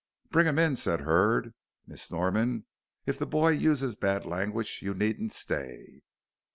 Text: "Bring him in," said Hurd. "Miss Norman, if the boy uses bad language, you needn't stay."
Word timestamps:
"Bring 0.31 0.47
him 0.47 0.57
in," 0.57 0.75
said 0.75 1.01
Hurd. 1.01 1.53
"Miss 1.85 2.09
Norman, 2.09 2.65
if 3.05 3.19
the 3.19 3.27
boy 3.27 3.49
uses 3.49 3.95
bad 3.95 4.25
language, 4.25 4.79
you 4.81 4.95
needn't 4.95 5.31
stay." 5.31 6.01